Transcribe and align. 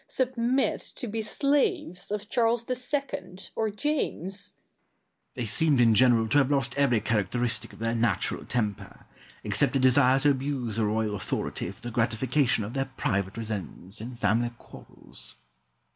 submit 0.07 0.81
to 0.81 1.07
be 1.07 1.21
slaves 1.21 2.09
of 2.09 2.27
Charles 2.27 2.65
II. 2.67 3.37
or 3.55 3.69
James? 3.69 4.47
Argyle. 4.47 5.33
They 5.35 5.45
seemed 5.45 5.79
in 5.79 5.93
general 5.93 6.27
to 6.29 6.39
have 6.39 6.49
lost 6.49 6.75
every 6.75 6.99
characteristic 6.99 7.71
of 7.71 7.77
their 7.77 7.93
natural 7.93 8.43
temper, 8.45 9.05
except 9.43 9.75
a 9.75 9.79
desire 9.79 10.19
to 10.21 10.31
abuse 10.31 10.77
the 10.77 10.87
royal 10.87 11.13
authority 11.13 11.69
for 11.69 11.83
the 11.83 11.91
gratification 11.91 12.63
of 12.63 12.73
their 12.73 12.89
private 12.97 13.37
resentments 13.37 14.01
in 14.01 14.15
family 14.15 14.49
quarrels. 14.57 15.37